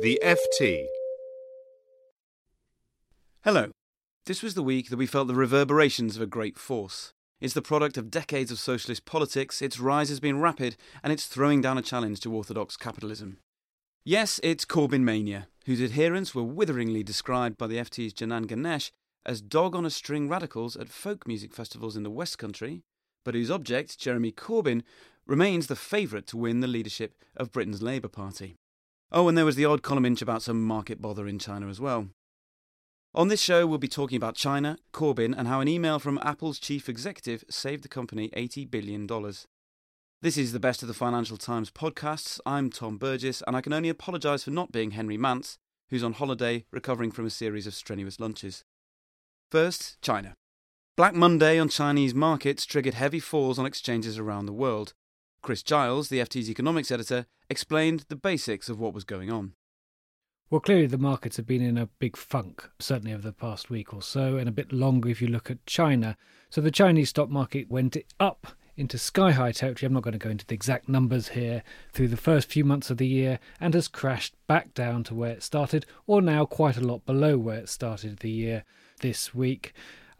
The 0.00 0.20
FT. 0.22 0.86
Hello. 3.42 3.72
This 4.26 4.44
was 4.44 4.54
the 4.54 4.62
week 4.62 4.90
that 4.90 4.96
we 4.96 5.06
felt 5.06 5.26
the 5.26 5.34
reverberations 5.34 6.14
of 6.14 6.22
a 6.22 6.26
great 6.26 6.56
force. 6.56 7.12
It's 7.40 7.54
the 7.54 7.62
product 7.62 7.98
of 7.98 8.08
decades 8.08 8.52
of 8.52 8.60
socialist 8.60 9.04
politics, 9.06 9.60
its 9.60 9.80
rise 9.80 10.08
has 10.08 10.20
been 10.20 10.38
rapid, 10.38 10.76
and 11.02 11.12
it's 11.12 11.26
throwing 11.26 11.60
down 11.60 11.78
a 11.78 11.82
challenge 11.82 12.20
to 12.20 12.32
orthodox 12.32 12.76
capitalism. 12.76 13.38
Yes, 14.04 14.38
it's 14.44 14.64
Corbyn 14.64 15.02
mania, 15.02 15.48
whose 15.66 15.82
adherents 15.82 16.32
were 16.32 16.44
witheringly 16.44 17.02
described 17.02 17.58
by 17.58 17.66
the 17.66 17.78
FT's 17.78 18.14
Janan 18.14 18.46
Ganesh 18.46 18.92
as 19.26 19.40
dog 19.40 19.74
on 19.74 19.84
a 19.84 19.90
string 19.90 20.28
radicals 20.28 20.76
at 20.76 20.88
folk 20.88 21.26
music 21.26 21.52
festivals 21.52 21.96
in 21.96 22.04
the 22.04 22.10
West 22.10 22.38
Country, 22.38 22.84
but 23.24 23.34
whose 23.34 23.50
object, 23.50 23.98
Jeremy 23.98 24.30
Corbyn, 24.30 24.84
remains 25.26 25.66
the 25.66 25.74
favourite 25.74 26.28
to 26.28 26.36
win 26.36 26.60
the 26.60 26.68
leadership 26.68 27.16
of 27.36 27.50
Britain's 27.50 27.82
Labour 27.82 28.06
Party. 28.06 28.58
Oh, 29.10 29.26
and 29.26 29.38
there 29.38 29.44
was 29.44 29.56
the 29.56 29.64
odd 29.64 29.82
column 29.82 30.04
inch 30.04 30.20
about 30.20 30.42
some 30.42 30.62
market 30.64 31.00
bother 31.00 31.26
in 31.26 31.38
China 31.38 31.68
as 31.68 31.80
well. 31.80 32.08
On 33.14 33.28
this 33.28 33.40
show, 33.40 33.66
we'll 33.66 33.78
be 33.78 33.88
talking 33.88 34.16
about 34.16 34.34
China, 34.34 34.76
Corbyn, 34.92 35.34
and 35.36 35.48
how 35.48 35.60
an 35.60 35.68
email 35.68 35.98
from 35.98 36.18
Apple's 36.22 36.58
chief 36.58 36.90
executive 36.90 37.42
saved 37.48 37.82
the 37.82 37.88
company 37.88 38.28
$80 38.36 38.70
billion. 38.70 39.06
This 40.20 40.36
is 40.36 40.52
the 40.52 40.60
Best 40.60 40.82
of 40.82 40.88
the 40.88 40.94
Financial 40.94 41.38
Times 41.38 41.70
podcasts. 41.70 42.38
I'm 42.44 42.68
Tom 42.68 42.98
Burgis, 42.98 43.42
and 43.46 43.56
I 43.56 43.62
can 43.62 43.72
only 43.72 43.88
apologise 43.88 44.44
for 44.44 44.50
not 44.50 44.72
being 44.72 44.90
Henry 44.90 45.16
Mance, 45.16 45.56
who's 45.88 46.04
on 46.04 46.12
holiday 46.12 46.66
recovering 46.70 47.10
from 47.10 47.24
a 47.24 47.30
series 47.30 47.66
of 47.66 47.74
strenuous 47.74 48.20
lunches. 48.20 48.62
First, 49.50 50.02
China. 50.02 50.34
Black 50.98 51.14
Monday 51.14 51.58
on 51.58 51.70
Chinese 51.70 52.14
markets 52.14 52.66
triggered 52.66 52.94
heavy 52.94 53.20
falls 53.20 53.58
on 53.58 53.64
exchanges 53.64 54.18
around 54.18 54.44
the 54.44 54.52
world. 54.52 54.92
Chris 55.48 55.62
Giles, 55.62 56.10
the 56.10 56.18
FT's 56.18 56.50
economics 56.50 56.90
editor, 56.90 57.24
explained 57.48 58.04
the 58.10 58.16
basics 58.16 58.68
of 58.68 58.78
what 58.78 58.92
was 58.92 59.04
going 59.04 59.32
on. 59.32 59.54
Well, 60.50 60.60
clearly 60.60 60.86
the 60.86 60.98
markets 60.98 61.38
have 61.38 61.46
been 61.46 61.62
in 61.62 61.78
a 61.78 61.86
big 61.86 62.18
funk, 62.18 62.68
certainly 62.78 63.14
over 63.14 63.22
the 63.22 63.32
past 63.32 63.70
week 63.70 63.94
or 63.94 64.02
so, 64.02 64.36
and 64.36 64.46
a 64.46 64.52
bit 64.52 64.74
longer 64.74 65.08
if 65.08 65.22
you 65.22 65.28
look 65.28 65.50
at 65.50 65.64
China. 65.64 66.18
So 66.50 66.60
the 66.60 66.70
Chinese 66.70 67.08
stock 67.08 67.30
market 67.30 67.70
went 67.70 67.96
up 68.20 68.48
into 68.76 68.98
sky 68.98 69.30
high 69.30 69.52
territory. 69.52 69.86
I'm 69.86 69.94
not 69.94 70.02
going 70.02 70.12
to 70.12 70.18
go 70.18 70.28
into 70.28 70.44
the 70.44 70.54
exact 70.54 70.86
numbers 70.86 71.28
here 71.28 71.62
through 71.94 72.08
the 72.08 72.18
first 72.18 72.50
few 72.50 72.66
months 72.66 72.90
of 72.90 72.98
the 72.98 73.06
year 73.06 73.38
and 73.58 73.72
has 73.72 73.88
crashed 73.88 74.34
back 74.48 74.74
down 74.74 75.02
to 75.04 75.14
where 75.14 75.30
it 75.30 75.42
started, 75.42 75.86
or 76.06 76.20
now 76.20 76.44
quite 76.44 76.76
a 76.76 76.86
lot 76.86 77.06
below 77.06 77.38
where 77.38 77.56
it 77.56 77.70
started 77.70 78.18
the 78.18 78.28
year 78.28 78.64
this 79.00 79.34
week. 79.34 79.72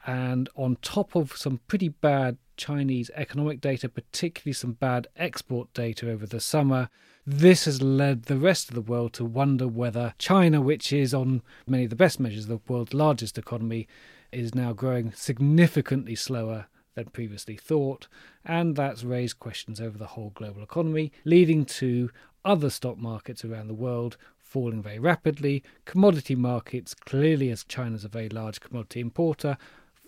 And 0.06 0.48
on 0.54 0.78
top 0.80 1.14
of 1.14 1.36
some 1.36 1.60
pretty 1.68 1.90
bad 1.90 2.38
Chinese 2.58 3.10
economic 3.14 3.62
data, 3.62 3.88
particularly 3.88 4.52
some 4.52 4.72
bad 4.72 5.06
export 5.16 5.72
data 5.72 6.10
over 6.10 6.26
the 6.26 6.40
summer, 6.40 6.90
this 7.26 7.64
has 7.64 7.80
led 7.80 8.24
the 8.24 8.36
rest 8.36 8.68
of 8.68 8.74
the 8.74 8.82
world 8.82 9.14
to 9.14 9.24
wonder 9.24 9.66
whether 9.66 10.14
China, 10.18 10.60
which 10.60 10.92
is 10.92 11.14
on 11.14 11.40
many 11.66 11.84
of 11.84 11.90
the 11.90 11.96
best 11.96 12.20
measures 12.20 12.46
the 12.46 12.60
world's 12.68 12.92
largest 12.92 13.38
economy, 13.38 13.88
is 14.32 14.54
now 14.54 14.74
growing 14.74 15.12
significantly 15.12 16.14
slower 16.14 16.66
than 16.94 17.06
previously 17.06 17.56
thought, 17.56 18.08
and 18.44 18.76
that's 18.76 19.04
raised 19.04 19.38
questions 19.38 19.80
over 19.80 19.96
the 19.96 20.08
whole 20.08 20.30
global 20.30 20.62
economy, 20.62 21.12
leading 21.24 21.64
to 21.64 22.10
other 22.44 22.68
stock 22.68 22.98
markets 22.98 23.44
around 23.44 23.68
the 23.68 23.74
world 23.74 24.16
falling 24.48 24.82
very 24.82 24.98
rapidly, 24.98 25.62
commodity 25.84 26.34
markets, 26.34 26.94
clearly 26.94 27.50
as 27.50 27.64
China's 27.64 28.04
a 28.04 28.08
very 28.08 28.30
large 28.30 28.60
commodity 28.60 29.00
importer, 29.00 29.58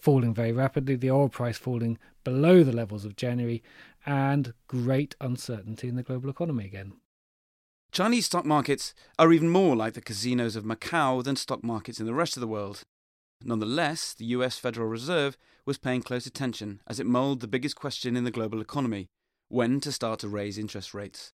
falling 0.00 0.32
very 0.32 0.50
rapidly, 0.50 0.96
the 0.96 1.10
oil 1.10 1.28
price 1.28 1.58
falling 1.58 1.98
below 2.24 2.62
the 2.62 2.72
levels 2.72 3.04
of 3.04 3.16
January, 3.16 3.62
and 4.06 4.54
great 4.66 5.14
uncertainty 5.20 5.88
in 5.88 5.96
the 5.96 6.02
global 6.02 6.30
economy 6.30 6.64
again. 6.64 6.94
Chinese 7.92 8.27
stock 8.27 8.44
markets 8.44 8.94
are 9.18 9.32
even 9.32 9.48
more 9.48 9.74
like 9.74 9.94
the 9.94 10.00
casinos 10.00 10.54
of 10.54 10.64
Macau 10.64 11.22
than 11.24 11.36
stock 11.36 11.64
markets 11.64 11.98
in 11.98 12.06
the 12.06 12.14
rest 12.14 12.36
of 12.36 12.40
the 12.40 12.46
world. 12.46 12.82
Nonetheless, 13.42 14.14
the 14.14 14.27
US 14.27 14.58
Federal 14.58 14.86
Reserve 14.86 15.36
was 15.66 15.78
paying 15.78 16.02
close 16.02 16.27
attention 16.27 16.80
as 16.86 17.00
it 17.00 17.06
mulled 17.06 17.40
the 17.40 17.48
biggest 17.48 17.74
question 17.74 18.17
in 18.17 18.24
the 18.24 18.30
global 18.30 18.61
economy 18.61 19.08
when 19.48 19.80
to 19.80 19.90
start 19.90 20.20
to 20.20 20.28
raise 20.28 20.58
interest 20.58 20.95
rates. 20.95 21.33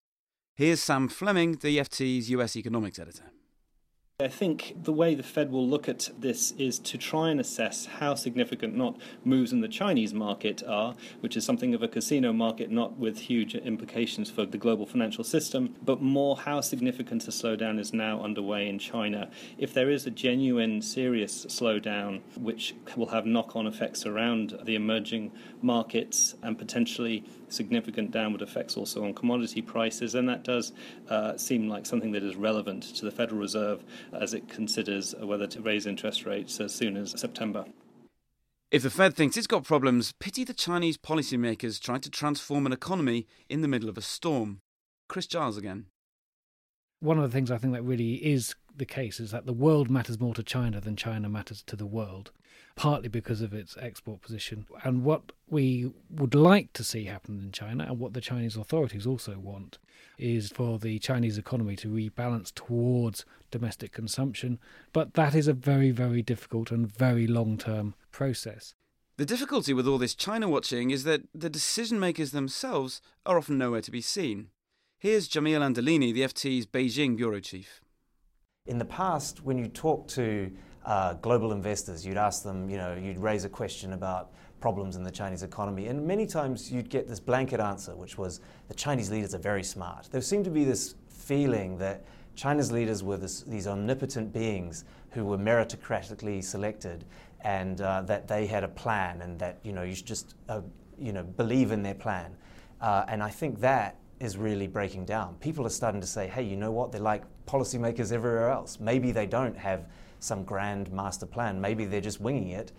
Here's 0.55 0.81
Sam 0.81 1.09
Fleming, 1.09 1.56
the 1.56 1.78
FT's 1.78 2.31
US 2.31 2.56
economics 2.56 2.99
editor. 2.99 3.25
I 4.19 4.28
think 4.28 4.77
the 4.82 4.94
way 4.94 5.15
the 5.15 5.22
Fed 5.22 5.53
will 5.53 5.69
look 5.69 5.91
at 5.91 6.09
this 6.19 6.53
is 6.53 6.78
to 6.78 6.97
try 6.97 7.28
and 7.28 7.38
assess 7.38 7.84
how 7.84 8.15
significant 8.15 8.75
not 8.75 8.97
moves 9.27 9.53
in 9.53 9.60
the 9.60 9.69
Chinese 9.69 10.15
market 10.15 10.62
are, 10.66 10.94
which 11.21 11.37
is 11.37 11.44
something 11.44 11.75
of 11.75 11.82
a 11.82 11.88
casino 11.88 12.32
market, 12.32 12.71
not 12.71 12.97
with 12.97 13.19
huge 13.19 13.55
implications 13.55 14.31
for 14.31 14.47
the 14.47 14.56
global 14.56 14.87
financial 14.87 15.22
system, 15.22 15.75
but 15.84 16.00
more 16.00 16.34
how 16.34 16.62
significant 16.62 17.28
a 17.28 17.31
slowdown 17.31 17.78
is 17.78 17.93
now 17.93 18.22
underway 18.22 18.71
in 18.71 18.78
China. 18.78 19.28
If 19.59 19.75
there 19.75 19.91
is 19.91 20.06
a 20.06 20.10
genuine, 20.10 20.81
serious 20.81 21.44
slowdown, 21.44 22.22
which 22.38 22.75
will 22.97 23.09
have 23.09 23.26
knock 23.26 23.55
on 23.55 23.66
effects 23.66 24.06
around 24.06 24.59
the 24.65 24.76
emerging 24.76 25.31
markets 25.60 26.37
and 26.43 26.56
potentially 26.56 27.22
significant 27.49 28.11
downward 28.11 28.43
effects 28.43 28.77
also 28.77 29.05
on 29.05 29.15
commodity 29.15 29.62
prices, 29.62 30.15
and 30.15 30.29
that 30.29 30.45
does 30.45 30.73
uh, 31.09 31.37
seem 31.37 31.69
like 31.69 31.87
something 31.87 32.12
that 32.12 32.23
is 32.23 32.37
relevant 32.37 32.83
to 32.97 33.05
the 33.05 33.11
Federal 33.11 33.41
Reserve 33.41 33.84
as 34.12 34.34
it 34.34 34.49
considers 34.49 35.15
whether 35.21 35.47
to 35.47 35.61
raise 35.61 35.87
interest 35.87 36.25
rates 36.27 36.61
as 36.61 36.75
soon 36.75 36.97
as 36.97 37.19
September. 37.19 37.65
If 38.71 38.83
the 38.83 38.91
Fed 38.91 39.15
thinks 39.15 39.37
it's 39.37 39.47
got 39.47 39.65
problems, 39.65 40.12
pity 40.19 40.43
the 40.43 40.53
Chinese 40.53 40.99
policymakers 40.99 41.81
trying 41.81 42.01
to 42.01 42.11
transform 42.11 42.67
an 42.67 42.73
economy 42.73 43.27
in 43.49 43.61
the 43.61 43.69
middle 43.69 43.89
of 43.89 43.97
a 43.97 44.03
storm. 44.03 44.61
Chris 45.09 45.27
Giles 45.27 45.56
again. 45.56 45.87
One 46.99 47.19
of 47.19 47.23
the 47.23 47.31
things 47.31 47.51
I 47.51 47.59
think 47.59 47.75
that 47.75 47.83
really 47.83 48.15
is 48.15 48.55
the 48.76 48.84
case 48.84 49.20
is 49.20 49.31
that 49.31 49.47
the 49.47 49.53
world 49.53 49.91
matters 49.91 50.20
more 50.20 50.34
to 50.34 50.42
China 50.42 50.81
than 50.81 50.97
China 50.97 51.28
matters 51.28 51.62
to 51.62 51.76
the 51.76 51.87
world, 51.87 52.31
partly 52.75 53.09
because 53.09 53.41
of 53.41 53.54
its 53.54 53.76
export 53.81 54.20
position. 54.20 54.66
And 54.84 55.04
what 55.04 55.32
we 55.48 55.92
would 56.10 56.34
like 56.34 56.72
to 56.75 56.84
see 56.84 57.04
happen 57.04 57.41
in 57.41 57.53
China, 57.53 57.84
and 57.84 57.98
what 57.98 58.12
the 58.12 58.20
Chinese 58.20 58.56
authorities 58.56 59.06
also 59.06 59.38
want, 59.38 59.78
is 60.19 60.50
for 60.50 60.78
the 60.78 60.98
Chinese 60.98 61.38
economy 61.38 61.76
to 61.76 61.88
rebalance 61.88 62.53
towards 62.54 63.25
domestic 63.50 63.92
consumption. 63.92 64.59
But 64.93 65.14
that 65.14 65.34
is 65.34 65.48
a 65.48 65.53
very, 65.53 65.91
very 65.91 66.22
difficult 66.22 66.70
and 66.70 66.87
very 66.87 67.26
long 67.26 67.58
term 67.58 67.94
process. 68.12 68.75
The 69.16 69.25
difficulty 69.25 69.72
with 69.72 69.88
all 69.88 69.97
this 69.97 70.14
China 70.14 70.48
watching 70.48 70.91
is 70.91 71.04
that 71.04 71.22
the 71.34 71.48
decision 71.48 71.98
makers 71.98 72.32
themselves 72.32 73.00
are 73.25 73.38
often 73.38 73.56
nowhere 73.56 73.81
to 73.81 73.91
be 73.91 74.03
seen. 74.03 74.48
Here's 74.98 75.28
Jamil 75.28 75.60
Anderlini, 75.60 76.12
the 76.12 76.22
FT's 76.22 76.66
Beijing 76.66 77.16
bureau 77.16 77.41
chief. 77.41 77.81
In 78.66 78.78
the 78.78 78.84
past, 78.84 79.44
when 79.44 79.59
you 79.59 79.69
talk 79.69 80.09
to 80.09 80.50
uh, 80.84 81.15
global 81.15 81.53
investors, 81.53 82.04
you'd 82.04 82.16
ask 82.16 82.43
them, 82.43 82.69
you 82.69 82.77
know, 82.77 82.94
you'd 82.94 83.19
raise 83.19 83.44
a 83.44 83.49
question 83.49 83.93
about 83.93 84.32
problems 84.60 84.97
in 84.97 85.03
the 85.03 85.10
Chinese 85.10 85.43
economy, 85.43 85.87
and 85.87 86.04
many 86.06 86.27
times 86.27 86.72
you'd 86.72 86.91
get 86.91 87.09
this 87.09 87.21
blanket 87.21 87.60
answer, 87.60 87.94
which 87.94 88.19
was 88.19 88.41
the 88.69 88.75
Chinese 88.75 89.10
leaders 89.10 89.34
are 89.34 89.38
very 89.38 89.62
smart. 89.62 90.09
There 90.10 90.21
seemed 90.21 90.44
to 90.47 90.50
be 90.50 90.65
this 90.65 90.94
feeling 91.09 91.78
that 91.78 92.05
China's 92.34 92.72
leaders 92.72 93.03
were 93.03 93.16
this, 93.16 93.43
these 93.43 93.66
omnipotent 93.66 94.32
beings 94.32 94.84
who 95.10 95.25
were 95.25 95.38
meritocratically 95.38 96.43
selected, 96.43 97.05
and 97.43 97.81
uh, 97.81 98.03
that 98.03 98.26
they 98.26 98.47
had 98.47 98.65
a 98.65 98.69
plan, 98.69 99.22
and 99.22 99.38
that 99.38 99.59
you 99.62 99.72
know 99.72 99.82
you 99.82 99.94
should 99.94 100.06
just 100.06 100.34
uh, 100.49 100.60
you 100.99 101.12
know 101.12 101.22
believe 101.22 101.71
in 101.71 101.82
their 101.82 101.94
plan. 101.94 102.37
Uh, 102.81 103.05
and 103.09 103.22
I 103.22 103.31
think 103.31 103.60
that 103.60 103.97
is 104.21 104.37
really 104.37 104.66
breaking 104.66 105.05
down. 105.05 105.37
People 105.37 105.66
are 105.66 105.71
starting 105.71 106.00
to 106.00 106.06
say, 106.06 106.26
hey, 106.26 106.43
you 106.43 106.56
know 106.56 106.72
what? 106.72 106.91
They're 106.93 107.00
like 107.00 107.22
policymakers 107.47 108.12
everywhere 108.12 108.51
else. 108.51 108.79
Maybe 108.81 109.12
they 109.12 109.27
don't 109.27 109.57
have 109.57 109.87
some 110.21 110.45
grand 110.45 110.93
master 110.93 111.27
plan. 111.27 111.61
Maybe 111.61 111.84
they're 111.84 112.01
just 112.01 112.21
winging 112.21 112.51
it. 112.51 112.73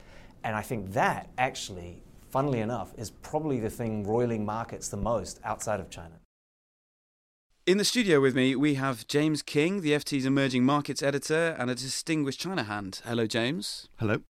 And 0.43 0.55
I 0.55 0.61
think 0.61 0.93
that 0.93 1.29
actually, 1.37 2.03
funnily 2.29 2.59
enough, 2.59 2.93
is 2.97 3.09
probably 3.09 3.59
the 3.59 3.69
thing 3.69 4.05
roiling 4.05 4.45
markets 4.45 4.89
the 4.89 4.97
most 4.97 5.39
outside 5.43 5.79
of 5.79 5.89
China. 5.89 6.19
In 7.65 7.77
the 7.77 7.83
studio 7.83 8.21
with 8.21 8.33
me, 8.33 8.55
we 8.55 8.75
have 8.75 9.07
James 9.07 9.41
King, 9.41 9.81
the 9.81 9.91
FT's 9.91 10.25
emerging 10.25 10.63
markets 10.63 11.03
editor 11.03 11.53
and 11.59 11.69
a 11.69 11.75
distinguished 11.75 12.39
China 12.39 12.63
hand. 12.63 13.01
Hello, 13.03 13.27
James. 13.27 13.89
Hello. 13.97 14.21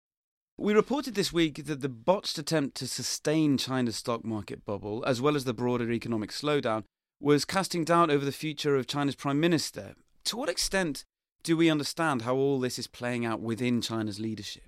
We 0.57 0.73
reported 0.73 1.15
this 1.15 1.35
week 1.35 1.67
that 1.67 1.83
the 1.83 1.91
botched 1.91 2.39
attempt 2.39 2.79
to 2.79 2.87
sustain 2.87 3.59
China's 3.59 3.97
stock 3.97 4.25
market 4.25 4.65
bubble, 4.65 5.05
as 5.07 5.21
well 5.21 5.37
as 5.37 5.45
the 5.45 5.53
broader 5.53 5.93
economic 5.93 6.31
slowdown, 6.31 6.85
was 7.21 7.45
casting 7.45 7.85
doubt 7.85 8.11
over 8.11 8.25
the 8.25 8.33
future 8.33 8.75
of 8.75 8.87
China's 8.87 9.15
prime 9.15 9.39
minister. 9.39 9.97
To 10.27 10.37
what 10.37 10.49
extent 10.49 11.05
do 11.45 11.57
we 11.57 11.71
understand 11.71 12.23
how 12.23 12.35
all 12.35 12.59
this 12.59 12.81
is 12.81 12.89
playing 12.89 13.25
out 13.25 13.41
within 13.41 13.81
China's 13.81 14.19
leadership? 14.19 14.65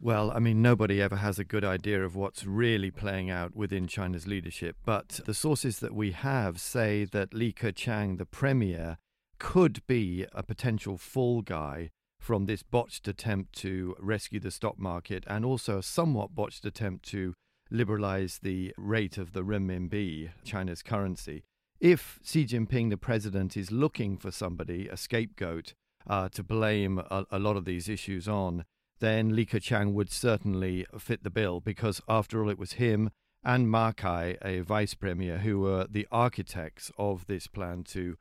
Well, 0.00 0.30
I 0.30 0.38
mean, 0.38 0.62
nobody 0.62 1.02
ever 1.02 1.16
has 1.16 1.36
a 1.36 1.44
good 1.44 1.64
idea 1.64 2.04
of 2.04 2.14
what's 2.14 2.46
really 2.46 2.92
playing 2.92 3.28
out 3.28 3.56
within 3.56 3.88
China's 3.88 4.28
leadership, 4.28 4.76
but 4.84 5.18
the 5.26 5.34
sources 5.34 5.80
that 5.80 5.96
we 5.96 6.12
have 6.12 6.60
say 6.60 7.04
that 7.06 7.34
Li 7.34 7.52
Keqiang, 7.52 8.18
the 8.18 8.24
premier, 8.24 8.98
could 9.40 9.84
be 9.88 10.26
a 10.32 10.44
potential 10.44 10.96
fall 10.96 11.42
guy 11.42 11.90
from 12.20 12.46
this 12.46 12.62
botched 12.62 13.08
attempt 13.08 13.52
to 13.54 13.96
rescue 13.98 14.38
the 14.38 14.52
stock 14.52 14.78
market 14.78 15.24
and 15.26 15.44
also 15.44 15.78
a 15.78 15.82
somewhat 15.82 16.36
botched 16.36 16.64
attempt 16.64 17.04
to 17.06 17.34
liberalize 17.68 18.38
the 18.44 18.72
rate 18.78 19.18
of 19.18 19.32
the 19.32 19.42
renminbi, 19.42 20.30
China's 20.44 20.84
currency 20.84 21.42
if 21.80 22.18
Xi 22.22 22.44
Jinping, 22.44 22.90
the 22.90 22.96
president, 22.96 23.56
is 23.56 23.70
looking 23.70 24.16
for 24.16 24.30
somebody, 24.30 24.88
a 24.88 24.96
scapegoat, 24.96 25.74
uh, 26.06 26.28
to 26.30 26.42
blame 26.42 26.98
a, 26.98 27.26
a 27.30 27.38
lot 27.38 27.56
of 27.56 27.64
these 27.64 27.88
issues 27.88 28.28
on, 28.28 28.64
then 29.00 29.34
Li 29.34 29.46
Keqiang 29.46 29.92
would 29.92 30.10
certainly 30.10 30.86
fit 30.98 31.24
the 31.24 31.30
bill 31.30 31.60
because, 31.60 32.00
after 32.08 32.42
all, 32.42 32.50
it 32.50 32.58
was 32.58 32.74
him 32.74 33.10
and 33.42 33.70
Ma 33.70 33.92
Kai, 33.92 34.36
a 34.42 34.60
vice 34.60 34.94
premier, 34.94 35.38
who 35.38 35.60
were 35.60 35.86
the 35.90 36.06
architects 36.12 36.92
of 36.98 37.26
this 37.26 37.46
plan 37.46 37.84
to 37.84 38.16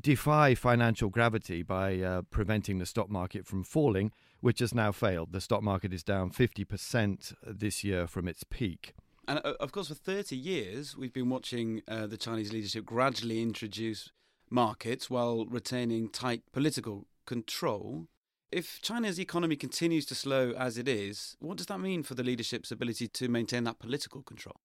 defy 0.00 0.54
financial 0.54 1.08
gravity 1.08 1.62
by 1.62 2.00
uh, 2.00 2.22
preventing 2.30 2.78
the 2.78 2.86
stock 2.86 3.10
market 3.10 3.46
from 3.46 3.64
falling, 3.64 4.12
which 4.40 4.60
has 4.60 4.72
now 4.72 4.92
failed. 4.92 5.32
The 5.32 5.40
stock 5.40 5.62
market 5.62 5.92
is 5.92 6.04
down 6.04 6.30
50% 6.30 7.34
this 7.44 7.82
year 7.82 8.06
from 8.06 8.28
its 8.28 8.44
peak. 8.44 8.94
And 9.28 9.40
uh, 9.44 9.54
of 9.60 9.72
course, 9.72 9.88
for 9.88 9.94
30 9.94 10.36
years, 10.36 10.96
we've 10.96 11.12
been 11.12 11.30
watching 11.30 11.82
uh, 11.86 12.06
the 12.06 12.16
Chinese 12.16 12.52
leadership 12.52 12.84
gradually 12.84 13.40
introduce 13.40 14.10
markets 14.50 15.08
while 15.08 15.46
retaining 15.46 16.08
tight 16.08 16.42
political 16.52 17.06
control. 17.26 18.08
If 18.50 18.80
China's 18.82 19.18
economy 19.18 19.56
continues 19.56 20.04
to 20.06 20.14
slow 20.14 20.52
as 20.52 20.76
it 20.76 20.88
is, 20.88 21.36
what 21.40 21.56
does 21.56 21.66
that 21.66 21.78
mean 21.78 22.02
for 22.02 22.14
the 22.14 22.22
leadership's 22.22 22.70
ability 22.70 23.08
to 23.08 23.28
maintain 23.28 23.64
that 23.64 23.78
political 23.78 24.22
control? 24.22 24.56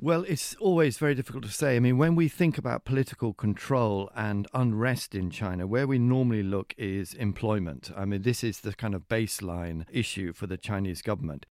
Well, 0.00 0.24
it's 0.28 0.54
always 0.56 0.96
very 0.96 1.14
difficult 1.14 1.44
to 1.44 1.50
say. 1.50 1.74
I 1.74 1.80
mean, 1.80 1.98
when 1.98 2.14
we 2.14 2.28
think 2.28 2.56
about 2.56 2.84
political 2.84 3.34
control 3.34 4.10
and 4.14 4.46
unrest 4.54 5.14
in 5.14 5.30
China, 5.30 5.66
where 5.66 5.86
we 5.88 5.98
normally 5.98 6.42
look 6.42 6.72
is 6.78 7.14
employment. 7.14 7.90
I 7.96 8.04
mean, 8.04 8.22
this 8.22 8.44
is 8.44 8.60
the 8.60 8.74
kind 8.74 8.94
of 8.94 9.08
baseline 9.08 9.86
issue 9.90 10.32
for 10.32 10.46
the 10.46 10.56
Chinese 10.56 11.02
government. 11.02 11.46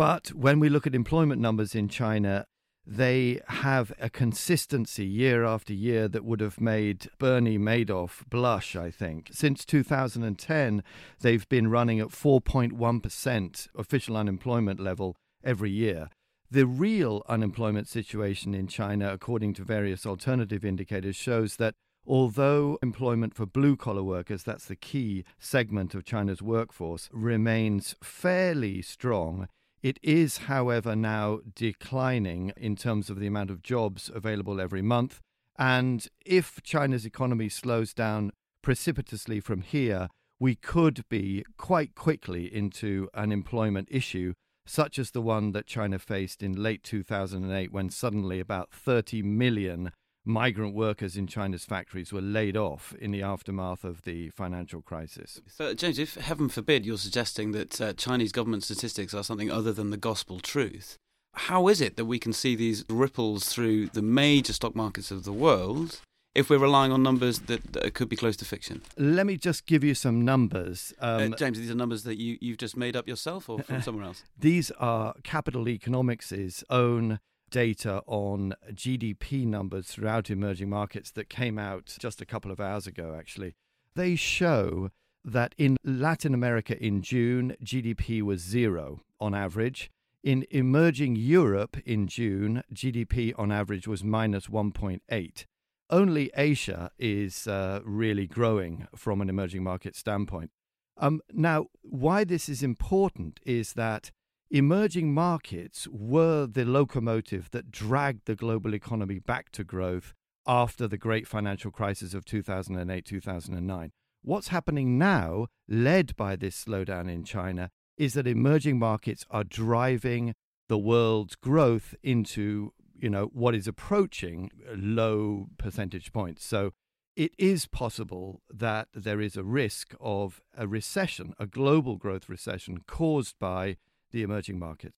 But 0.00 0.28
when 0.28 0.60
we 0.60 0.70
look 0.70 0.86
at 0.86 0.94
employment 0.94 1.42
numbers 1.42 1.74
in 1.74 1.86
China, 1.86 2.46
they 2.86 3.42
have 3.48 3.92
a 4.00 4.08
consistency 4.08 5.04
year 5.04 5.44
after 5.44 5.74
year 5.74 6.08
that 6.08 6.24
would 6.24 6.40
have 6.40 6.58
made 6.58 7.10
Bernie 7.18 7.58
Madoff 7.58 8.26
blush, 8.26 8.74
I 8.74 8.90
think. 8.90 9.28
Since 9.30 9.66
2010, 9.66 10.82
they've 11.20 11.46
been 11.50 11.68
running 11.68 12.00
at 12.00 12.08
4.1% 12.08 13.68
official 13.76 14.16
unemployment 14.16 14.80
level 14.80 15.16
every 15.44 15.70
year. 15.70 16.08
The 16.50 16.64
real 16.64 17.22
unemployment 17.28 17.86
situation 17.86 18.54
in 18.54 18.68
China, 18.68 19.12
according 19.12 19.52
to 19.52 19.64
various 19.64 20.06
alternative 20.06 20.64
indicators, 20.64 21.16
shows 21.16 21.56
that 21.56 21.74
although 22.06 22.78
employment 22.82 23.34
for 23.34 23.44
blue 23.44 23.76
collar 23.76 24.02
workers, 24.02 24.44
that's 24.44 24.64
the 24.64 24.76
key 24.76 25.26
segment 25.38 25.94
of 25.94 26.06
China's 26.06 26.40
workforce, 26.40 27.10
remains 27.12 27.94
fairly 28.02 28.80
strong, 28.80 29.46
it 29.82 29.98
is, 30.02 30.38
however, 30.38 30.94
now 30.94 31.40
declining 31.54 32.52
in 32.56 32.76
terms 32.76 33.08
of 33.08 33.18
the 33.18 33.26
amount 33.26 33.50
of 33.50 33.62
jobs 33.62 34.10
available 34.14 34.60
every 34.60 34.82
month. 34.82 35.20
And 35.58 36.06
if 36.24 36.62
China's 36.62 37.06
economy 37.06 37.48
slows 37.48 37.94
down 37.94 38.32
precipitously 38.62 39.40
from 39.40 39.62
here, 39.62 40.08
we 40.38 40.54
could 40.54 41.04
be 41.08 41.44
quite 41.58 41.94
quickly 41.94 42.52
into 42.54 43.08
an 43.14 43.32
employment 43.32 43.88
issue, 43.90 44.34
such 44.66 44.98
as 44.98 45.10
the 45.10 45.20
one 45.22 45.52
that 45.52 45.66
China 45.66 45.98
faced 45.98 46.42
in 46.42 46.62
late 46.62 46.82
2008 46.82 47.72
when 47.72 47.90
suddenly 47.90 48.40
about 48.40 48.70
30 48.72 49.22
million 49.22 49.92
migrant 50.24 50.74
workers 50.74 51.16
in 51.16 51.26
China's 51.26 51.64
factories 51.64 52.12
were 52.12 52.20
laid 52.20 52.56
off 52.56 52.94
in 53.00 53.10
the 53.10 53.22
aftermath 53.22 53.84
of 53.84 54.02
the 54.02 54.30
financial 54.30 54.82
crisis. 54.82 55.40
So, 55.46 55.74
James, 55.74 55.98
if 55.98 56.14
heaven 56.14 56.48
forbid 56.48 56.84
you're 56.84 56.98
suggesting 56.98 57.52
that 57.52 57.80
uh, 57.80 57.92
Chinese 57.94 58.32
government 58.32 58.64
statistics 58.64 59.14
are 59.14 59.24
something 59.24 59.50
other 59.50 59.72
than 59.72 59.90
the 59.90 59.96
gospel 59.96 60.40
truth, 60.40 60.96
how 61.34 61.68
is 61.68 61.80
it 61.80 61.96
that 61.96 62.04
we 62.04 62.18
can 62.18 62.32
see 62.32 62.54
these 62.54 62.84
ripples 62.88 63.48
through 63.48 63.86
the 63.88 64.02
major 64.02 64.52
stock 64.52 64.74
markets 64.74 65.10
of 65.10 65.24
the 65.24 65.32
world 65.32 66.00
if 66.34 66.48
we're 66.48 66.58
relying 66.58 66.92
on 66.92 67.02
numbers 67.02 67.40
that, 67.40 67.72
that 67.72 67.94
could 67.94 68.08
be 68.08 68.16
close 68.16 68.36
to 68.36 68.44
fiction? 68.44 68.82
Let 68.96 69.26
me 69.26 69.36
just 69.36 69.66
give 69.66 69.82
you 69.82 69.94
some 69.94 70.24
numbers. 70.24 70.92
Um, 71.00 71.32
uh, 71.32 71.36
James, 71.36 71.58
these 71.58 71.70
are 71.70 71.74
numbers 71.74 72.02
that 72.04 72.18
you, 72.18 72.36
you've 72.40 72.58
just 72.58 72.76
made 72.76 72.96
up 72.96 73.08
yourself 73.08 73.48
or 73.48 73.60
from 73.60 73.82
somewhere 73.82 74.04
else? 74.04 74.22
These 74.38 74.70
are 74.72 75.14
Capital 75.22 75.68
Economics' 75.68 76.64
own 76.68 77.20
data 77.50 78.02
on 78.06 78.54
GDP 78.72 79.46
numbers 79.46 79.88
throughout 79.88 80.30
emerging 80.30 80.70
markets 80.70 81.10
that 81.12 81.28
came 81.28 81.58
out 81.58 81.96
just 81.98 82.20
a 82.20 82.26
couple 82.26 82.50
of 82.50 82.60
hours 82.60 82.86
ago, 82.86 83.14
actually. 83.18 83.54
They 83.94 84.16
show 84.16 84.90
that 85.24 85.54
in 85.58 85.76
Latin 85.84 86.34
America 86.34 86.82
in 86.82 87.02
June, 87.02 87.56
GDP 87.62 88.22
was 88.22 88.40
zero 88.40 89.00
on 89.20 89.34
average. 89.34 89.90
In 90.22 90.46
emerging 90.50 91.16
Europe 91.16 91.78
in 91.84 92.06
June, 92.06 92.62
GDP 92.72 93.32
on 93.38 93.50
average 93.50 93.88
was 93.88 94.04
minus 94.04 94.46
1.8. 94.46 95.46
Only 95.88 96.30
Asia 96.36 96.90
is 96.98 97.46
uh, 97.46 97.80
really 97.84 98.26
growing 98.26 98.86
from 98.94 99.20
an 99.20 99.28
emerging 99.28 99.64
market 99.64 99.96
standpoint. 99.96 100.50
Um, 100.96 101.20
now, 101.32 101.66
why 101.82 102.24
this 102.24 102.48
is 102.48 102.62
important 102.62 103.40
is 103.44 103.72
that 103.72 104.10
emerging 104.50 105.14
markets 105.14 105.86
were 105.88 106.46
the 106.46 106.64
locomotive 106.64 107.50
that 107.52 107.70
dragged 107.70 108.26
the 108.26 108.34
global 108.34 108.74
economy 108.74 109.18
back 109.18 109.50
to 109.52 109.64
growth 109.64 110.12
after 110.46 110.88
the 110.88 110.98
great 110.98 111.28
financial 111.28 111.70
crisis 111.70 112.14
of 112.14 112.24
2008 112.24 113.04
2009. 113.04 113.92
What's 114.22 114.48
happening 114.48 114.98
now, 114.98 115.46
led 115.68 116.16
by 116.16 116.36
this 116.36 116.64
slowdown 116.64 117.10
in 117.10 117.24
China, 117.24 117.70
is 117.96 118.14
that 118.14 118.26
emerging 118.26 118.78
markets 118.78 119.24
are 119.30 119.44
driving 119.44 120.34
the 120.68 120.78
world's 120.78 121.36
growth 121.36 121.94
into 122.02 122.72
you 122.98 123.10
know 123.10 123.30
what 123.32 123.54
is 123.54 123.66
approaching 123.66 124.50
low 124.76 125.48
percentage 125.58 126.12
points 126.12 126.44
so 126.44 126.70
it 127.16 127.32
is 127.38 127.66
possible 127.66 128.40
that 128.48 128.86
there 128.94 129.20
is 129.20 129.36
a 129.36 129.42
risk 129.42 129.94
of 130.00 130.40
a 130.56 130.68
recession 130.68 131.34
a 131.38 131.46
global 131.46 131.96
growth 131.96 132.28
recession 132.28 132.78
caused 132.86 133.38
by 133.38 133.76
the 134.10 134.22
emerging 134.22 134.58
markets. 134.58 134.94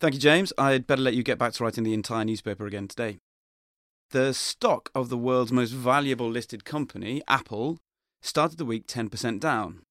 Thank 0.00 0.14
you, 0.14 0.20
James. 0.20 0.52
I'd 0.58 0.86
better 0.86 1.02
let 1.02 1.14
you 1.14 1.22
get 1.22 1.38
back 1.38 1.52
to 1.54 1.64
writing 1.64 1.84
the 1.84 1.94
entire 1.94 2.24
newspaper 2.24 2.66
again 2.66 2.88
today. 2.88 3.18
The 4.10 4.34
stock 4.34 4.90
of 4.94 5.08
the 5.08 5.16
world's 5.16 5.52
most 5.52 5.72
valuable 5.72 6.28
listed 6.30 6.64
company, 6.64 7.22
Apple, 7.26 7.78
started 8.20 8.58
the 8.58 8.64
week 8.64 8.86
10% 8.86 9.40
down. 9.40 9.82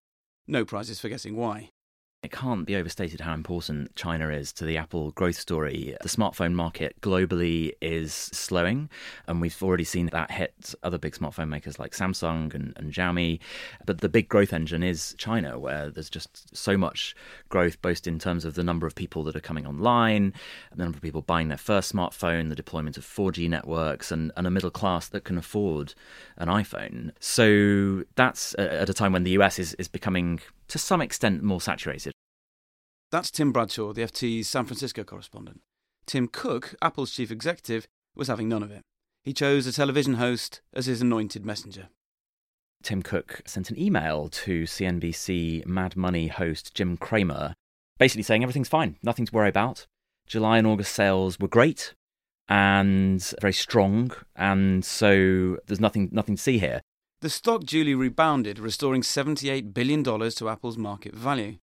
No 0.47 0.63
prizes 0.63 0.99
for 0.99 1.09
guessing 1.09 1.35
why. 1.35 1.71
It 2.25 2.31
can't 2.31 2.65
be 2.65 2.75
overstated 2.75 3.21
how 3.21 3.35
important 3.35 3.95
China 3.95 4.29
is 4.29 4.51
to 4.53 4.65
the 4.65 4.77
Apple 4.77 5.11
growth 5.11 5.35
story. 5.35 5.95
The 6.01 6.09
smartphone 6.09 6.53
market 6.53 6.99
globally 6.99 7.73
is 7.81 8.15
slowing, 8.15 8.89
and 9.27 9.41
we've 9.41 9.61
already 9.61 9.83
seen 9.83 10.07
that 10.07 10.31
hit 10.31 10.73
other 10.81 10.97
big 10.97 11.13
smartphone 11.13 11.49
makers 11.49 11.77
like 11.77 11.91
Samsung 11.91 12.55
and, 12.55 12.73
and 12.77 12.91
Xiaomi. 12.91 13.39
But 13.85 14.01
the 14.01 14.09
big 14.09 14.27
growth 14.27 14.53
engine 14.53 14.81
is 14.81 15.13
China, 15.19 15.59
where 15.59 15.91
there's 15.91 16.09
just 16.09 16.57
so 16.57 16.75
much 16.75 17.15
growth, 17.49 17.79
both 17.83 18.07
in 18.07 18.17
terms 18.17 18.43
of 18.43 18.55
the 18.55 18.63
number 18.63 18.87
of 18.87 18.95
people 18.95 19.23
that 19.25 19.35
are 19.35 19.39
coming 19.39 19.67
online, 19.67 20.33
the 20.75 20.83
number 20.83 20.97
of 20.97 21.03
people 21.03 21.21
buying 21.21 21.49
their 21.49 21.59
first 21.59 21.93
smartphone, 21.93 22.49
the 22.49 22.55
deployment 22.55 22.97
of 22.97 23.05
4G 23.05 23.47
networks, 23.47 24.11
and, 24.11 24.31
and 24.35 24.47
a 24.47 24.49
middle 24.49 24.71
class 24.71 25.07
that 25.09 25.25
can 25.25 25.37
afford 25.37 25.93
an 26.37 26.47
iPhone. 26.47 27.11
So 27.19 28.03
that's 28.15 28.55
at 28.57 28.89
a 28.89 28.95
time 28.95 29.13
when 29.13 29.25
the 29.25 29.37
US 29.37 29.59
is, 29.59 29.75
is 29.75 29.87
becoming 29.87 30.39
to 30.69 30.79
some 30.79 31.01
extent 31.01 31.43
more 31.43 31.61
saturated. 31.61 32.14
That's 33.11 33.31
Tim 33.31 33.51
Bradshaw, 33.51 33.93
the 33.93 34.01
FT's 34.01 34.47
San 34.47 34.65
Francisco 34.65 35.03
correspondent. 35.03 35.61
Tim 36.05 36.27
Cook, 36.27 36.75
Apple's 36.81 37.11
chief 37.11 37.31
executive, 37.31 37.87
was 38.15 38.27
having 38.27 38.49
none 38.49 38.63
of 38.63 38.71
it. 38.71 38.81
He 39.23 39.33
chose 39.33 39.65
a 39.65 39.71
television 39.71 40.15
host 40.15 40.61
as 40.73 40.85
his 40.85 41.01
anointed 41.01 41.45
messenger. 41.45 41.89
Tim 42.83 43.01
Cook 43.01 43.41
sent 43.45 43.69
an 43.71 43.79
email 43.79 44.29
to 44.29 44.63
CNBC 44.63 45.65
Mad 45.65 45.95
Money 45.95 46.27
host 46.27 46.75
Jim 46.75 46.97
Cramer, 46.97 47.55
basically 47.97 48.23
saying 48.23 48.43
everything's 48.43 48.69
fine, 48.69 48.97
nothing 49.01 49.25
to 49.25 49.33
worry 49.33 49.49
about. 49.49 49.87
July 50.27 50.57
and 50.57 50.67
August 50.67 50.93
sales 50.93 51.39
were 51.39 51.47
great 51.47 51.93
and 52.47 53.33
very 53.41 53.53
strong, 53.53 54.11
and 54.35 54.85
so 54.85 55.57
there's 55.65 55.79
nothing 55.79 56.09
nothing 56.11 56.35
to 56.35 56.41
see 56.41 56.59
here. 56.59 56.81
The 57.21 57.29
stock 57.29 57.63
duly 57.63 57.95
rebounded, 57.95 58.59
restoring 58.59 59.01
$78 59.01 59.73
billion 59.73 60.03
to 60.03 60.49
Apple's 60.49 60.77
market 60.77 61.15
value. 61.15 61.57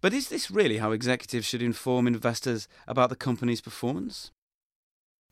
But 0.00 0.14
is 0.14 0.28
this 0.28 0.50
really 0.50 0.78
how 0.78 0.92
executives 0.92 1.46
should 1.46 1.62
inform 1.62 2.06
investors 2.06 2.68
about 2.86 3.10
the 3.10 3.16
company's 3.16 3.60
performance? 3.60 4.30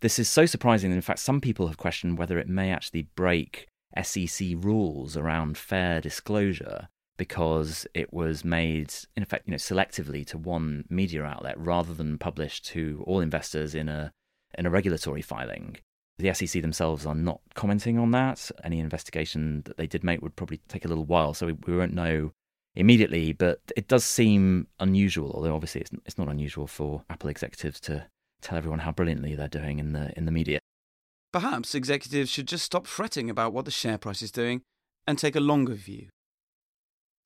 This 0.01 0.19
is 0.19 0.29
so 0.29 0.47
surprising 0.47 0.91
that, 0.91 0.97
in 0.97 1.03
fact, 1.03 1.21
some 1.21 1.41
people 1.41 1.67
have 1.67 1.79
questioned 1.79 2.19
whether 2.19 2.39
it 2.39 2.49
may 2.49 2.71
actually 2.71 3.09
break 3.17 3.67
SEC 4.03 4.49
rules 4.57 5.17
around 5.17 5.57
fair 5.57 6.01
disclosure 6.01 6.89
because 7.17 7.87
it 7.95 8.13
was 8.13 8.45
made, 8.45 8.95
in 9.17 9.23
effect, 9.23 9.47
you 9.47 9.51
know, 9.51 9.57
selectively 9.57 10.25
to 10.27 10.39
one 10.39 10.85
media 10.89 11.25
outlet 11.25 11.59
rather 11.59 11.95
than 11.95 12.19
published 12.19 12.65
to 12.67 13.03
all 13.07 13.21
investors 13.21 13.75
in 13.75 13.89
a 13.89 14.13
in 14.57 14.67
a 14.67 14.71
regulatory 14.71 15.23
filing. 15.23 15.77
The 16.19 16.33
SEC 16.33 16.63
themselves 16.63 17.07
are 17.07 17.15
not 17.15 17.41
commenting 17.55 17.99
on 17.99 18.13
that. 18.13 18.51
Any 18.65 18.81
investigation 18.81 19.63
that 19.67 19.77
they 19.77 19.87
did 19.87 20.05
make 20.05 20.23
would 20.23 20.37
probably 20.37 20.61
take 20.69 20.85
a 20.85 20.89
little 20.89 21.05
while, 21.05 21.35
so 21.35 21.47
we, 21.47 21.53
we 21.67 21.77
won't 21.77 21.95
know 21.95 22.33
immediately, 22.75 23.33
but 23.33 23.61
it 23.77 23.89
does 23.89 24.05
seem 24.05 24.69
unusual, 24.79 25.33
although 25.33 25.55
obviously 25.55 25.81
it's, 25.81 25.91
it's 26.07 26.19
not 26.19 26.29
unusual 26.29 26.67
for 26.67 27.03
Apple 27.11 27.31
executives 27.31 27.81
to 27.81 28.07
tell 28.41 28.57
everyone 28.59 28.81
how 28.81 28.93
brilliantly 28.93 29.35
they're 29.35 29.49
doing 29.49 29.79
in 29.79 29.93
the, 29.93 30.13
in 30.17 30.25
the 30.25 30.33
media. 30.33 30.59
Perhaps 31.33 31.75
executives 31.75 32.31
should 32.31 32.49
just 32.49 32.65
stop 32.65 32.87
fretting 32.87 33.29
about 33.29 33.53
what 33.53 33.65
the 33.65 33.71
share 33.71 33.99
price 33.99 34.23
is 34.23 34.31
doing 34.31 34.63
and 35.07 35.19
take 35.19 35.37
a 35.37 35.41
longer 35.41 35.75
view. 35.75 36.09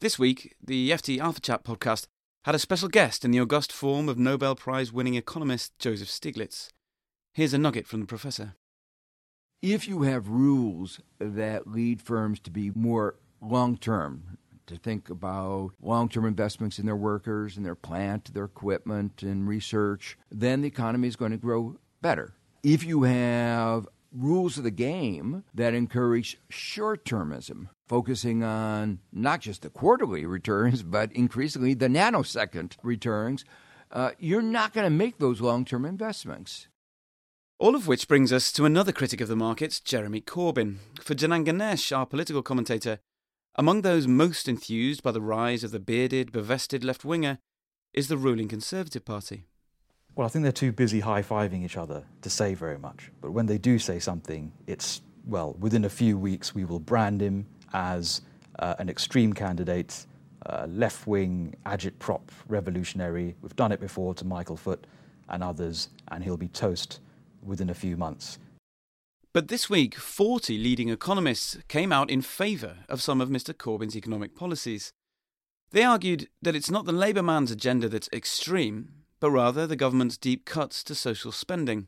This 0.00 0.18
week, 0.18 0.56
the 0.60 0.90
FT 0.90 1.18
Alpha 1.18 1.40
Chat 1.40 1.64
podcast 1.64 2.06
had 2.44 2.56
a 2.56 2.58
special 2.58 2.88
guest 2.88 3.24
in 3.24 3.30
the 3.30 3.40
august 3.40 3.70
form 3.72 4.08
of 4.08 4.18
Nobel 4.18 4.56
Prize 4.56 4.92
winning 4.92 5.14
economist 5.14 5.78
Joseph 5.78 6.08
Stiglitz. 6.08 6.70
Here's 7.34 7.54
a 7.54 7.58
nugget 7.58 7.86
from 7.86 8.00
the 8.00 8.06
professor. 8.06 8.54
If 9.62 9.86
you 9.86 10.02
have 10.02 10.28
rules 10.28 11.00
that 11.20 11.68
lead 11.68 12.02
firms 12.02 12.40
to 12.40 12.50
be 12.50 12.72
more 12.74 13.14
long 13.40 13.76
term, 13.76 14.38
to 14.66 14.76
think 14.76 15.10
about 15.10 15.70
long 15.80 16.08
term 16.08 16.24
investments 16.24 16.78
in 16.78 16.86
their 16.86 16.96
workers, 16.96 17.56
in 17.56 17.62
their 17.62 17.74
plant, 17.74 18.32
their 18.34 18.44
equipment, 18.44 19.22
and 19.22 19.48
research, 19.48 20.18
then 20.30 20.62
the 20.62 20.68
economy 20.68 21.08
is 21.08 21.16
going 21.16 21.32
to 21.32 21.38
grow 21.38 21.76
better. 22.00 22.34
If 22.62 22.84
you 22.84 23.02
have 23.02 23.88
rules 24.12 24.58
of 24.58 24.64
the 24.64 24.70
game 24.70 25.44
that 25.54 25.74
encourage 25.74 26.38
short 26.48 27.04
termism, 27.04 27.68
focusing 27.88 28.42
on 28.42 29.00
not 29.12 29.40
just 29.40 29.62
the 29.62 29.70
quarterly 29.70 30.26
returns, 30.26 30.82
but 30.82 31.12
increasingly 31.12 31.74
the 31.74 31.88
nanosecond 31.88 32.76
returns, 32.82 33.44
uh, 33.90 34.10
you're 34.18 34.42
not 34.42 34.72
going 34.72 34.84
to 34.84 34.90
make 34.90 35.18
those 35.18 35.40
long 35.40 35.64
term 35.64 35.84
investments. 35.84 36.68
All 37.58 37.76
of 37.76 37.86
which 37.86 38.08
brings 38.08 38.32
us 38.32 38.50
to 38.52 38.64
another 38.64 38.90
critic 38.90 39.20
of 39.20 39.28
the 39.28 39.36
markets, 39.36 39.78
Jeremy 39.78 40.20
Corbyn. 40.20 40.78
For 41.00 41.14
Janan 41.14 41.44
Ganesh, 41.44 41.92
our 41.92 42.06
political 42.06 42.42
commentator, 42.42 42.98
among 43.56 43.82
those 43.82 44.06
most 44.06 44.48
enthused 44.48 45.02
by 45.02 45.12
the 45.12 45.20
rise 45.20 45.64
of 45.64 45.70
the 45.70 45.80
bearded, 45.80 46.32
bevested 46.32 46.84
left 46.84 47.04
winger 47.04 47.38
is 47.92 48.08
the 48.08 48.16
ruling 48.16 48.48
Conservative 48.48 49.04
Party. 49.04 49.44
Well, 50.14 50.26
I 50.26 50.30
think 50.30 50.42
they're 50.42 50.52
too 50.52 50.72
busy 50.72 51.00
high 51.00 51.22
fiving 51.22 51.64
each 51.64 51.76
other 51.76 52.04
to 52.20 52.30
say 52.30 52.54
very 52.54 52.78
much. 52.78 53.10
But 53.20 53.32
when 53.32 53.46
they 53.46 53.58
do 53.58 53.78
say 53.78 53.98
something, 53.98 54.52
it's, 54.66 55.00
well, 55.26 55.56
within 55.58 55.84
a 55.84 55.90
few 55.90 56.18
weeks, 56.18 56.54
we 56.54 56.64
will 56.64 56.80
brand 56.80 57.20
him 57.20 57.46
as 57.72 58.20
uh, 58.58 58.74
an 58.78 58.88
extreme 58.88 59.32
candidate, 59.32 60.06
uh, 60.46 60.66
left 60.68 61.06
wing, 61.06 61.54
agitprop 61.64 62.22
revolutionary. 62.48 63.34
We've 63.40 63.56
done 63.56 63.72
it 63.72 63.80
before 63.80 64.14
to 64.14 64.24
Michael 64.26 64.56
Foot 64.56 64.86
and 65.28 65.42
others, 65.42 65.88
and 66.08 66.22
he'll 66.22 66.36
be 66.36 66.48
toast 66.48 67.00
within 67.42 67.70
a 67.70 67.74
few 67.74 67.96
months. 67.96 68.38
But 69.34 69.48
this 69.48 69.70
week, 69.70 69.94
40 69.94 70.58
leading 70.58 70.90
economists 70.90 71.56
came 71.66 71.90
out 71.90 72.10
in 72.10 72.20
favour 72.20 72.80
of 72.90 73.00
some 73.00 73.18
of 73.22 73.30
Mr. 73.30 73.54
Corbyn's 73.54 73.96
economic 73.96 74.36
policies. 74.36 74.92
They 75.70 75.84
argued 75.84 76.28
that 76.42 76.54
it's 76.54 76.70
not 76.70 76.84
the 76.84 76.92
Labour 76.92 77.22
man's 77.22 77.50
agenda 77.50 77.88
that's 77.88 78.10
extreme, 78.12 78.90
but 79.20 79.30
rather 79.30 79.66
the 79.66 79.74
government's 79.74 80.18
deep 80.18 80.44
cuts 80.44 80.84
to 80.84 80.94
social 80.94 81.32
spending. 81.32 81.86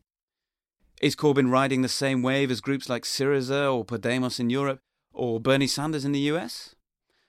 Is 1.03 1.15
Corbyn 1.15 1.51
riding 1.51 1.83
the 1.83 1.89
same 1.89 2.23
wave 2.23 2.51
as 2.51 2.63
groups 2.63 2.89
like 2.89 3.03
Syriza 3.03 3.71
or 3.71 3.85
Podemos 3.85 4.41
in 4.41 4.49
Europe, 4.49 4.79
or 5.13 5.39
Bernie 5.39 5.67
Sanders 5.67 6.07
in 6.07 6.13
the 6.13 6.31
US? 6.31 6.75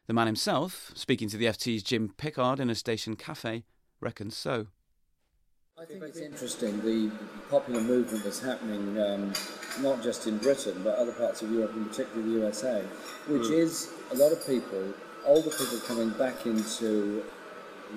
The 0.08 0.14
man 0.14 0.28
himself, 0.28 0.92
speaking 0.96 1.28
to 1.28 1.38
the 1.38 1.48
FT's 1.48 1.84
Jim 1.84 2.14
Pickard 2.16 2.62
in 2.62 2.70
a 2.70 2.76
station 2.76 3.18
cafe, 3.18 3.66
reckons 4.00 4.38
so. 4.38 4.68
I 5.78 5.84
think 5.84 6.04
it's 6.04 6.20
interesting 6.20 6.82
the 6.86 7.12
popular 7.50 7.82
movement 7.82 8.24
that's 8.24 8.40
happening, 8.40 8.98
um, 8.98 9.34
not 9.82 10.02
just 10.02 10.26
in 10.26 10.38
Britain 10.38 10.80
but 10.86 10.98
other 10.98 11.12
parts 11.12 11.42
of 11.42 11.52
Europe 11.52 11.74
and 11.74 11.90
particularly 11.90 12.32
the 12.32 12.40
USA, 12.40 12.82
which 13.28 13.50
mm. 13.50 13.60
is 13.60 13.90
a 14.14 14.16
lot 14.16 14.32
of 14.32 14.48
people, 14.48 14.94
older 15.26 15.50
people 15.50 15.78
coming 15.86 16.12
back 16.12 16.46
into 16.46 17.26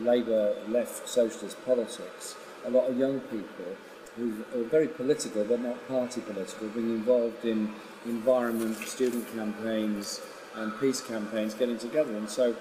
Labour 0.01 0.57
left 0.67 1.09
socialist 1.09 1.57
politics, 1.65 2.35
a 2.67 2.71
lot 2.71 2.91
of 2.91 2.99
young 2.99 3.21
people 3.21 3.77
who 4.17 4.45
are 4.57 4.65
very 4.65 4.89
political 4.89 5.45
but 5.45 5.61
not 5.61 5.87
party 5.87 6.21
political, 6.21 6.67
being 6.71 6.91
involved 6.91 7.45
in 7.45 7.73
environment, 8.07 8.77
student 8.89 9.25
campaigns, 9.37 10.21
and 10.57 10.73
peace 10.81 11.01
campaigns 11.01 11.55
getting 11.55 11.79
together. 11.79 12.17
And 12.17 12.29
so 12.29 12.57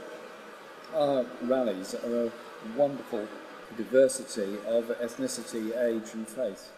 our 0.94 1.26
rallies 1.42 1.96
are 1.96 2.26
a 2.28 2.32
wonderful 2.76 3.28
diversity 3.76 4.58
of 4.66 4.86
ethnicity, 5.00 5.76
age, 5.78 6.14
and 6.14 6.28
faith. 6.28 6.72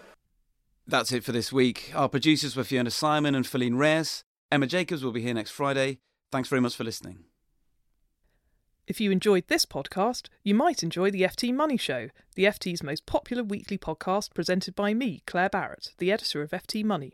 That's 0.87 1.11
it 1.11 1.23
for 1.23 1.31
this 1.31 1.53
week. 1.53 1.91
Our 1.93 2.09
producers 2.09 2.55
were 2.55 2.63
Fiona 2.63 2.89
Simon 2.89 3.35
and 3.35 3.45
Feline 3.45 3.75
Reyes. 3.75 4.23
Emma 4.51 4.65
Jacobs 4.65 5.03
will 5.03 5.11
be 5.11 5.21
here 5.21 5.35
next 5.35 5.51
Friday. 5.51 5.99
Thanks 6.31 6.49
very 6.49 6.61
much 6.61 6.75
for 6.75 6.83
listening. 6.83 7.25
If 8.87 8.99
you 8.99 9.11
enjoyed 9.11 9.47
this 9.47 9.67
podcast, 9.67 10.29
you 10.43 10.55
might 10.55 10.81
enjoy 10.81 11.11
the 11.11 11.21
FT 11.21 11.53
Money 11.53 11.77
Show, 11.77 12.09
the 12.33 12.45
FT's 12.45 12.81
most 12.81 13.05
popular 13.05 13.43
weekly 13.43 13.77
podcast 13.77 14.33
presented 14.33 14.75
by 14.75 14.95
me, 14.95 15.21
Claer 15.27 15.49
Barrett, 15.49 15.93
the 15.99 16.11
editor 16.11 16.41
of 16.41 16.49
FT 16.49 16.83
Money. 16.83 17.13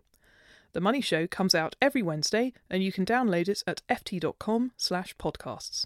The 0.71 0.79
Money 0.79 1.01
Show 1.01 1.27
comes 1.27 1.53
out 1.53 1.75
every 1.81 2.01
Wednesday, 2.01 2.53
and 2.69 2.81
you 2.81 2.93
can 2.93 3.05
download 3.05 3.49
it 3.49 3.61
at 3.67 3.81
ft.com/podcasts. 3.89 5.85